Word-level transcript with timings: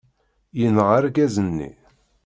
Yenɣa 0.59 0.85
argaz-nni. 0.99 1.69